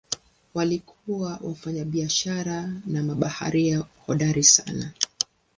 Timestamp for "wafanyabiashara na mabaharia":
1.43-3.79